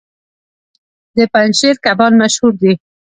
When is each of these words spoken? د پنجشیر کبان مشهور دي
د 1.15 1.17
پنجشیر 1.33 1.75
کبان 1.85 2.13
مشهور 2.21 2.53
دي 2.61 2.73